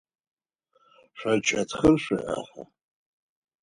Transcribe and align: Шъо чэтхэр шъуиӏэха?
Шъо 1.17 1.31
чэтхэр 1.45 1.95
шъуиӏэха? 2.03 2.61